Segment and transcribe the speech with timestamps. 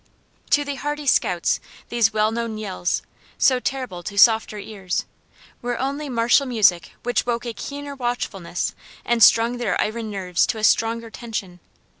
[0.49, 3.03] To the hardy scouts these well known yells,
[3.37, 5.05] so terrible to softer ears,
[5.61, 8.73] were only martial music which woke a keener watchfulness
[9.05, 11.59] and strung their iron nerves to a stronger tension.